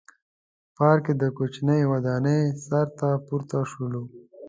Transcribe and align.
پارک 0.77 1.01
کې 1.05 1.13
د 1.21 1.23
کوچنۍ 1.37 1.81
ودانۍ 1.91 2.41
سر 2.65 2.87
ته 2.99 3.09
پورته 3.25 3.59
شولو. 3.71 4.03